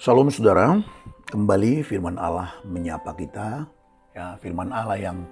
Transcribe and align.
Shalom 0.00 0.32
saudara, 0.32 0.80
kembali 1.28 1.84
firman 1.84 2.16
Allah 2.16 2.56
menyapa 2.64 3.12
kita. 3.20 3.68
Ya, 4.16 4.32
firman 4.40 4.72
Allah 4.72 4.96
yang 4.96 5.28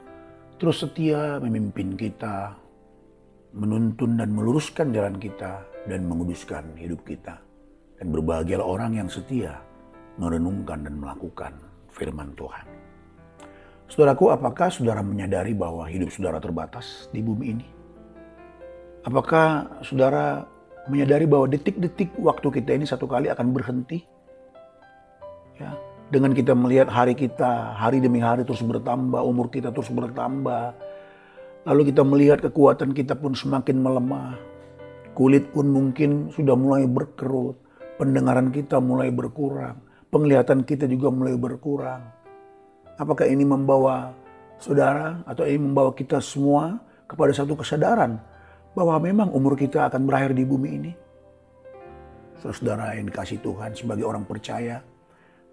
terus 0.60 0.84
setia 0.84 1.40
memimpin 1.40 1.96
kita, 1.96 2.52
menuntun 3.56 4.20
dan 4.20 4.28
meluruskan 4.28 4.92
jalan 4.92 5.16
kita 5.16 5.64
dan 5.88 6.04
menguduskan 6.04 6.76
hidup 6.76 7.00
kita. 7.08 7.40
Dan 7.96 8.12
berbahagialah 8.12 8.68
orang 8.68 9.00
yang 9.00 9.08
setia 9.08 9.56
merenungkan 10.20 10.84
dan 10.84 11.00
melakukan 11.00 11.56
firman 11.88 12.36
Tuhan. 12.36 12.68
Saudaraku, 13.88 14.36
apakah 14.36 14.68
saudara 14.68 15.00
menyadari 15.00 15.56
bahwa 15.56 15.88
hidup 15.88 16.12
saudara 16.12 16.44
terbatas 16.44 17.08
di 17.08 17.24
bumi 17.24 17.56
ini? 17.56 17.66
Apakah 19.00 19.80
saudara 19.80 20.44
menyadari 20.92 21.24
bahwa 21.24 21.48
detik-detik 21.48 22.12
waktu 22.20 22.52
kita 22.60 22.76
ini 22.76 22.84
satu 22.84 23.08
kali 23.08 23.32
akan 23.32 23.48
berhenti? 23.56 24.17
Ya, 25.58 25.74
dengan 26.08 26.32
kita 26.32 26.54
melihat 26.54 26.86
hari 26.88 27.18
kita, 27.18 27.74
hari 27.74 27.98
demi 27.98 28.22
hari 28.22 28.46
terus 28.46 28.62
bertambah, 28.62 29.20
umur 29.20 29.50
kita 29.50 29.74
terus 29.74 29.90
bertambah. 29.90 30.72
Lalu 31.66 31.92
kita 31.92 32.00
melihat 32.06 32.38
kekuatan 32.40 32.94
kita 32.94 33.18
pun 33.18 33.34
semakin 33.34 33.82
melemah. 33.82 34.38
Kulit 35.12 35.50
pun 35.50 35.68
mungkin 35.68 36.30
sudah 36.30 36.54
mulai 36.54 36.86
berkerut. 36.86 37.58
Pendengaran 37.98 38.54
kita 38.54 38.78
mulai 38.78 39.10
berkurang. 39.10 39.82
Penglihatan 40.08 40.62
kita 40.62 40.86
juga 40.86 41.10
mulai 41.10 41.34
berkurang. 41.34 42.06
Apakah 42.96 43.26
ini 43.26 43.42
membawa 43.42 44.14
saudara 44.56 45.20
atau 45.26 45.44
ini 45.44 45.58
membawa 45.58 45.92
kita 45.92 46.22
semua 46.22 46.78
kepada 47.04 47.34
satu 47.34 47.58
kesadaran 47.58 48.16
bahwa 48.72 48.96
memang 49.02 49.28
umur 49.34 49.58
kita 49.58 49.90
akan 49.90 50.06
berakhir 50.06 50.32
di 50.38 50.46
bumi 50.46 50.70
ini? 50.70 50.92
Saudara 52.38 52.94
yang 52.94 53.10
dikasih 53.10 53.42
Tuhan 53.42 53.74
sebagai 53.74 54.06
orang 54.06 54.22
percaya, 54.22 54.78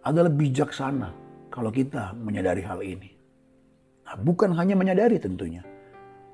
adalah 0.06 0.30
bijaksana 0.30 1.10
kalau 1.50 1.74
kita 1.74 2.14
menyadari 2.14 2.62
hal 2.62 2.80
ini. 2.86 3.10
Nah, 4.06 4.16
bukan 4.22 4.54
hanya 4.54 4.78
menyadari 4.78 5.18
tentunya. 5.18 5.66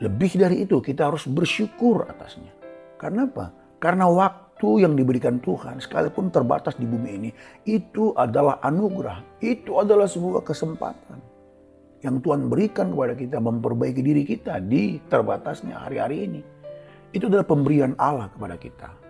Lebih 0.04 0.36
dari 0.36 0.68
itu 0.68 0.84
kita 0.84 1.08
harus 1.08 1.24
bersyukur 1.24 2.04
atasnya. 2.12 2.52
Karena 3.00 3.26
apa? 3.32 3.56
Karena 3.80 4.12
waktu 4.12 4.84
yang 4.84 4.94
diberikan 4.94 5.40
Tuhan 5.40 5.80
sekalipun 5.80 6.30
terbatas 6.30 6.76
di 6.76 6.84
bumi 6.84 7.10
ini 7.16 7.30
itu 7.64 8.12
adalah 8.14 8.60
anugerah. 8.60 9.40
Itu 9.40 9.80
adalah 9.80 10.06
sebuah 10.06 10.44
kesempatan 10.44 11.32
yang 12.02 12.18
Tuhan 12.20 12.50
berikan 12.50 12.92
kepada 12.92 13.14
kita 13.14 13.38
memperbaiki 13.38 14.02
diri 14.02 14.24
kita 14.26 14.58
di 14.60 15.00
terbatasnya 15.08 15.86
hari-hari 15.86 16.28
ini. 16.28 16.42
Itu 17.14 17.30
adalah 17.30 17.46
pemberian 17.46 17.94
Allah 18.02 18.28
kepada 18.34 18.58
kita. 18.58 19.01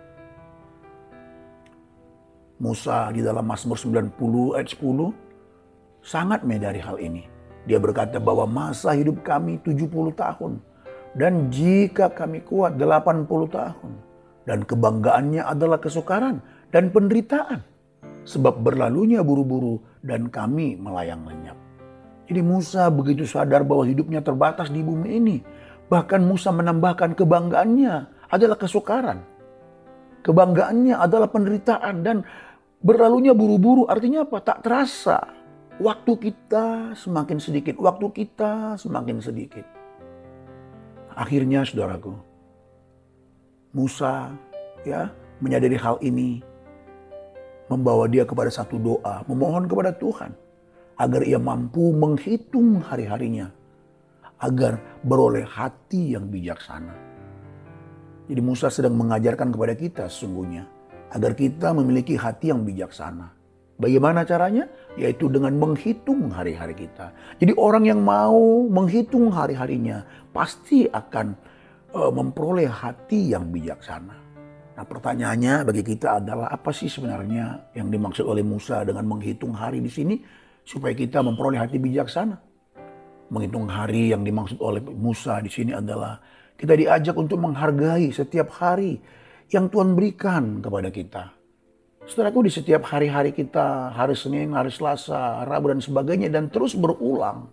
Musa 2.62 3.10
di 3.10 3.26
dalam 3.26 3.42
Mazmur 3.42 3.74
90 3.74 4.54
ayat 4.54 4.70
10 4.70 5.10
sangat 5.98 6.46
menyadari 6.46 6.78
hal 6.78 6.94
ini. 7.02 7.26
Dia 7.66 7.82
berkata 7.82 8.22
bahwa 8.22 8.46
masa 8.46 8.94
hidup 8.94 9.26
kami 9.26 9.58
70 9.66 9.90
tahun. 10.14 10.62
Dan 11.18 11.50
jika 11.50 12.06
kami 12.14 12.46
kuat 12.46 12.78
80 12.78 13.26
tahun. 13.50 13.92
Dan 14.46 14.62
kebanggaannya 14.62 15.42
adalah 15.42 15.82
kesukaran 15.82 16.38
dan 16.70 16.94
penderitaan. 16.94 17.66
Sebab 18.22 18.62
berlalunya 18.62 19.26
buru-buru 19.26 19.82
dan 20.06 20.30
kami 20.30 20.78
melayang 20.78 21.26
lenyap. 21.26 21.58
Jadi 22.30 22.40
Musa 22.46 22.86
begitu 22.94 23.26
sadar 23.26 23.66
bahwa 23.66 23.82
hidupnya 23.82 24.22
terbatas 24.22 24.70
di 24.70 24.86
bumi 24.86 25.18
ini. 25.18 25.36
Bahkan 25.90 26.22
Musa 26.22 26.54
menambahkan 26.54 27.18
kebanggaannya 27.18 27.94
adalah 28.30 28.54
kesukaran. 28.54 29.18
Kebanggaannya 30.22 30.94
adalah 30.94 31.26
penderitaan 31.26 32.06
dan 32.06 32.22
Berlalunya 32.82 33.30
buru-buru 33.30 33.86
artinya 33.86 34.26
apa? 34.26 34.42
Tak 34.42 34.66
terasa. 34.66 35.22
Waktu 35.78 36.12
kita 36.18 36.98
semakin 36.98 37.38
sedikit, 37.38 37.78
waktu 37.78 38.10
kita 38.10 38.74
semakin 38.74 39.22
sedikit. 39.22 39.62
Akhirnya 41.14 41.62
saudaraku, 41.62 42.10
Musa 43.70 44.34
ya 44.82 45.14
menyadari 45.38 45.78
hal 45.78 46.02
ini, 46.02 46.42
membawa 47.70 48.10
dia 48.10 48.26
kepada 48.26 48.50
satu 48.50 48.76
doa, 48.82 49.22
memohon 49.30 49.70
kepada 49.70 49.94
Tuhan 49.94 50.34
agar 50.98 51.22
ia 51.22 51.38
mampu 51.38 51.94
menghitung 51.94 52.82
hari-harinya, 52.82 53.46
agar 54.42 54.82
beroleh 55.06 55.46
hati 55.46 56.18
yang 56.18 56.26
bijaksana. 56.26 56.98
Jadi 58.26 58.40
Musa 58.42 58.74
sedang 58.74 58.98
mengajarkan 58.98 59.54
kepada 59.54 59.74
kita 59.78 60.04
sesungguhnya 60.10 60.66
agar 61.12 61.36
kita 61.36 61.76
memiliki 61.76 62.16
hati 62.16 62.48
yang 62.48 62.64
bijaksana. 62.64 63.28
Bagaimana 63.76 64.24
caranya? 64.24 64.68
Yaitu 64.96 65.28
dengan 65.28 65.52
menghitung 65.58 66.32
hari-hari 66.32 66.76
kita. 66.76 67.12
Jadi 67.40 67.52
orang 67.56 67.84
yang 67.88 68.00
mau 68.00 68.64
menghitung 68.68 69.32
hari-harinya 69.32 70.04
pasti 70.30 70.88
akan 70.88 71.34
uh, 71.92 72.12
memperoleh 72.12 72.68
hati 72.68 73.32
yang 73.32 73.52
bijaksana. 73.52 74.16
Nah 74.72 74.84
pertanyaannya 74.88 75.68
bagi 75.68 75.84
kita 75.84 76.22
adalah 76.22 76.48
apa 76.48 76.72
sih 76.72 76.88
sebenarnya 76.88 77.74
yang 77.76 77.92
dimaksud 77.92 78.24
oleh 78.24 78.40
Musa 78.40 78.80
dengan 78.88 79.04
menghitung 79.04 79.52
hari 79.52 79.84
di 79.84 79.92
sini 79.92 80.16
supaya 80.64 80.96
kita 80.96 81.20
memperoleh 81.20 81.60
hati 81.60 81.76
bijaksana? 81.76 82.36
Menghitung 83.32 83.68
hari 83.68 84.12
yang 84.12 84.24
dimaksud 84.24 84.60
oleh 84.60 84.80
Musa 84.80 85.40
di 85.44 85.50
sini 85.52 85.72
adalah 85.76 86.20
kita 86.56 86.76
diajak 86.76 87.16
untuk 87.16 87.40
menghargai 87.40 88.12
setiap 88.12 88.52
hari 88.60 89.00
yang 89.52 89.68
Tuhan 89.68 89.92
berikan 89.92 90.64
kepada 90.64 90.88
kita. 90.88 91.24
Setelahku 92.08 92.42
di 92.42 92.50
setiap 92.50 92.88
hari-hari 92.88 93.36
kita, 93.36 93.92
hari 93.92 94.16
Senin, 94.16 94.56
hari 94.56 94.72
Selasa, 94.72 95.44
Rabu 95.44 95.70
dan 95.70 95.78
sebagainya 95.84 96.32
dan 96.32 96.48
terus 96.48 96.74
berulang. 96.74 97.52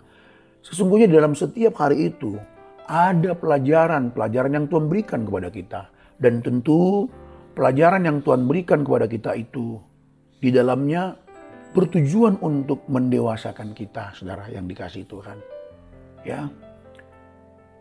Sesungguhnya 0.63 1.11
dalam 1.11 1.37
setiap 1.37 1.77
hari 1.77 2.09
itu 2.09 2.39
ada 2.89 3.37
pelajaran-pelajaran 3.37 4.51
yang 4.57 4.65
Tuhan 4.65 4.89
berikan 4.89 5.21
kepada 5.27 5.53
kita. 5.53 5.81
Dan 6.17 6.41
tentu 6.41 7.05
pelajaran 7.53 8.01
yang 8.07 8.17
Tuhan 8.25 8.47
berikan 8.49 8.81
kepada 8.81 9.05
kita 9.05 9.37
itu 9.37 9.77
di 10.39 10.49
dalamnya 10.49 11.13
bertujuan 11.75 12.41
untuk 12.41 12.87
mendewasakan 12.89 13.77
kita, 13.77 14.17
saudara 14.17 14.49
yang 14.49 14.66
dikasih 14.66 15.05
Tuhan. 15.05 15.37
Ya, 16.25 16.49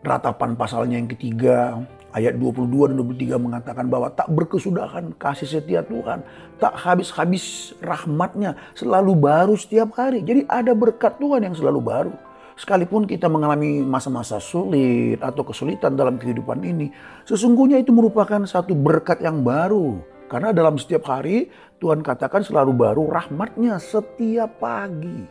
ratapan 0.05 0.53
pasalnya 0.55 1.01
yang 1.01 1.09
ketiga 1.09 1.81
ayat 2.13 2.37
22 2.37 2.93
dan 2.93 2.95
23 3.01 3.37
mengatakan 3.37 3.85
bahwa 3.85 4.09
tak 4.09 4.29
berkesudahan 4.33 5.13
kasih 5.17 5.59
setia 5.59 5.85
Tuhan, 5.85 6.25
tak 6.57 6.73
habis-habis 6.75 7.75
rahmatnya, 7.79 8.57
selalu 8.73 9.13
baru 9.17 9.55
setiap 9.55 9.93
hari. 9.97 10.25
Jadi 10.25 10.45
ada 10.49 10.73
berkat 10.73 11.17
Tuhan 11.21 11.45
yang 11.45 11.55
selalu 11.55 11.79
baru. 11.81 12.13
Sekalipun 12.59 13.07
kita 13.07 13.31
mengalami 13.31 13.79
masa-masa 13.79 14.35
sulit 14.43 15.15
atau 15.23 15.47
kesulitan 15.47 15.95
dalam 15.95 16.19
kehidupan 16.19 16.59
ini, 16.59 16.91
sesungguhnya 17.23 17.79
itu 17.79 17.95
merupakan 17.95 18.43
satu 18.43 18.75
berkat 18.75 19.23
yang 19.23 19.39
baru. 19.47 20.03
Karena 20.27 20.53
dalam 20.53 20.75
setiap 20.77 21.07
hari 21.09 21.49
Tuhan 21.79 22.03
katakan 22.03 22.43
selalu 22.43 22.75
baru 22.75 23.03
rahmatnya 23.09 23.79
setiap 23.79 24.59
pagi. 24.59 25.25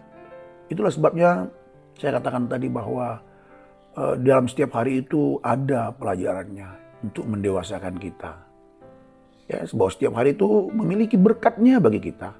Itulah 0.72 0.90
sebabnya 0.90 1.46
saya 2.00 2.16
katakan 2.18 2.48
tadi 2.48 2.66
bahwa 2.72 3.20
dalam 4.22 4.46
setiap 4.46 4.78
hari 4.78 5.02
itu 5.02 5.42
ada 5.42 5.90
pelajarannya 5.94 6.68
untuk 7.02 7.24
mendewasakan 7.26 7.98
kita. 7.98 8.32
Ya, 9.48 9.64
bahwa 9.72 9.90
setiap 9.90 10.12
hari 10.18 10.36
itu 10.36 10.68
memiliki 10.76 11.16
berkatnya 11.16 11.80
bagi 11.80 12.04
kita. 12.04 12.36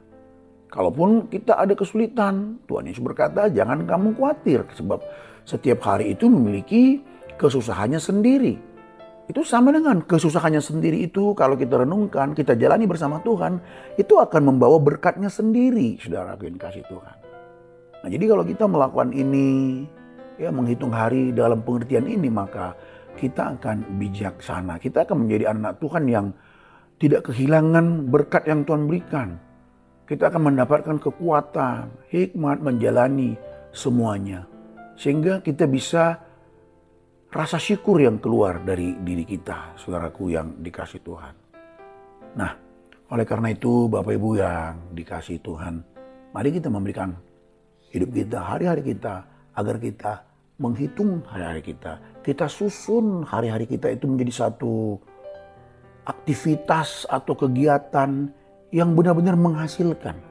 Kalaupun 0.69 1.33
kita 1.33 1.57
ada 1.57 1.73
kesulitan, 1.73 2.61
Tuhan 2.69 2.85
Yesus 2.85 3.01
berkata, 3.01 3.49
jangan 3.49 3.89
kamu 3.89 4.13
khawatir. 4.21 4.69
Sebab 4.77 5.01
setiap 5.49 5.81
hari 5.89 6.13
itu 6.13 6.29
memiliki 6.29 7.01
kesusahannya 7.41 7.97
sendiri. 7.97 8.61
Itu 9.29 9.45
sama 9.45 9.73
dengan 9.73 10.05
kesusahannya 10.05 10.61
sendiri 10.61 11.05
itu 11.05 11.33
kalau 11.33 11.57
kita 11.57 11.85
renungkan, 11.85 12.37
kita 12.37 12.57
jalani 12.57 12.84
bersama 12.84 13.21
Tuhan, 13.25 13.61
itu 13.97 14.16
akan 14.21 14.53
membawa 14.53 14.77
berkatnya 14.81 15.33
sendiri, 15.33 15.97
saudara 16.01 16.37
kasih 16.37 16.84
Tuhan. 16.89 17.16
Nah 18.04 18.09
jadi 18.09 18.25
kalau 18.25 18.45
kita 18.45 18.65
melakukan 18.65 19.13
ini, 19.13 19.84
ya 20.39 20.55
menghitung 20.55 20.95
hari 20.95 21.35
dalam 21.35 21.61
pengertian 21.67 22.07
ini 22.07 22.31
maka 22.31 22.73
kita 23.19 23.59
akan 23.59 23.99
bijaksana. 23.99 24.79
Kita 24.79 25.03
akan 25.03 25.27
menjadi 25.27 25.51
anak 25.51 25.83
Tuhan 25.83 26.07
yang 26.07 26.27
tidak 27.03 27.31
kehilangan 27.31 28.07
berkat 28.07 28.47
yang 28.47 28.63
Tuhan 28.63 28.87
berikan. 28.87 29.29
Kita 30.07 30.31
akan 30.31 30.55
mendapatkan 30.55 30.97
kekuatan, 31.03 32.09
hikmat 32.09 32.63
menjalani 32.63 33.35
semuanya. 33.75 34.47
Sehingga 34.97 35.43
kita 35.45 35.69
bisa 35.69 36.17
rasa 37.29 37.59
syukur 37.61 38.01
yang 38.01 38.17
keluar 38.23 38.65
dari 38.65 38.97
diri 39.05 39.27
kita, 39.29 39.77
saudaraku 39.77 40.33
yang 40.33 40.65
dikasih 40.65 41.05
Tuhan. 41.05 41.35
Nah, 42.41 42.51
oleh 43.13 43.27
karena 43.29 43.53
itu 43.53 43.91
Bapak 43.91 44.17
Ibu 44.17 44.31
yang 44.41 44.97
dikasih 44.97 45.45
Tuhan, 45.45 45.75
mari 46.33 46.51
kita 46.57 46.73
memberikan 46.73 47.13
hidup 47.93 48.11
kita, 48.17 48.49
hari-hari 48.49 48.81
kita, 48.97 49.29
agar 49.53 49.77
kita 49.77 50.13
menghitung 50.59 51.22
hari-hari 51.27 51.63
kita. 51.63 52.03
Kita 52.22 52.51
susun 52.51 53.22
hari-hari 53.22 53.65
kita 53.65 53.95
itu 53.95 54.10
menjadi 54.10 54.47
satu 54.47 54.99
aktivitas 56.05 57.07
atau 57.07 57.34
kegiatan 57.39 58.31
yang 58.75 58.93
benar-benar 58.93 59.39
menghasilkan. 59.39 60.27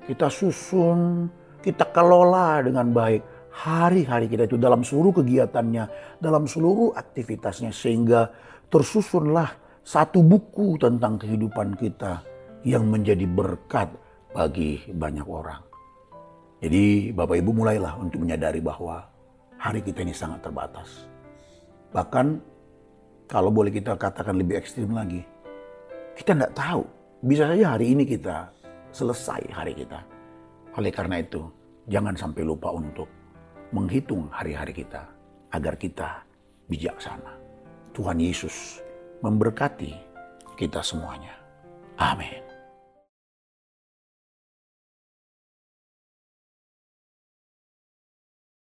kita 0.00 0.26
susun, 0.26 1.30
kita 1.62 1.86
kelola 1.94 2.58
dengan 2.66 2.90
baik 2.90 3.22
hari-hari 3.52 4.26
kita 4.26 4.46
itu 4.50 4.58
dalam 4.58 4.82
seluruh 4.82 5.22
kegiatannya, 5.22 5.84
dalam 6.18 6.50
seluruh 6.50 6.94
aktivitasnya 6.98 7.70
sehingga 7.70 8.30
tersusunlah 8.70 9.54
satu 9.86 10.22
buku 10.22 10.78
tentang 10.82 11.18
kehidupan 11.18 11.78
kita 11.78 12.26
yang 12.66 12.90
menjadi 12.90 13.22
berkat 13.26 13.90
bagi 14.34 14.82
banyak 14.90 15.26
orang. 15.26 15.62
Jadi 16.60 17.14
Bapak 17.14 17.40
Ibu 17.40 17.50
mulailah 17.56 17.96
untuk 17.96 18.20
menyadari 18.26 18.60
bahwa 18.60 19.08
hari 19.60 19.84
kita 19.84 20.00
ini 20.00 20.16
sangat 20.16 20.40
terbatas. 20.40 21.04
Bahkan 21.92 22.26
kalau 23.28 23.52
boleh 23.52 23.68
kita 23.68 23.94
katakan 23.94 24.40
lebih 24.40 24.56
ekstrim 24.56 24.90
lagi, 24.96 25.20
kita 26.16 26.32
tidak 26.32 26.56
tahu. 26.56 26.82
Bisa 27.20 27.52
saja 27.52 27.76
hari 27.76 27.92
ini 27.92 28.08
kita 28.08 28.48
selesai 28.90 29.52
hari 29.52 29.76
kita. 29.76 30.00
Oleh 30.80 30.88
karena 30.88 31.20
itu, 31.20 31.44
jangan 31.92 32.16
sampai 32.16 32.42
lupa 32.42 32.72
untuk 32.72 33.06
menghitung 33.76 34.32
hari-hari 34.32 34.72
kita 34.72 35.04
agar 35.52 35.76
kita 35.76 36.24
bijaksana. 36.66 37.36
Tuhan 37.92 38.16
Yesus 38.16 38.80
memberkati 39.20 39.92
kita 40.56 40.80
semuanya. 40.80 41.36
Amin. 42.00 42.49